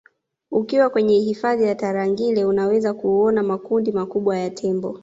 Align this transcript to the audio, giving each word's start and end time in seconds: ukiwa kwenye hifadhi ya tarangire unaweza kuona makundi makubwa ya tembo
ukiwa 0.51 0.89
kwenye 0.89 1.19
hifadhi 1.19 1.63
ya 1.63 1.75
tarangire 1.75 2.45
unaweza 2.45 2.93
kuona 2.93 3.43
makundi 3.43 3.91
makubwa 3.91 4.37
ya 4.39 4.49
tembo 4.49 4.99